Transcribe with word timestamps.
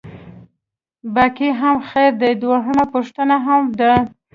باقي 1.15 1.49
هم 1.61 1.77
خیر 1.89 2.11
دی، 2.21 2.31
دویمه 2.41 2.85
پوښتنه 2.93 3.35
هم 3.45 3.61
ده. 3.79 3.91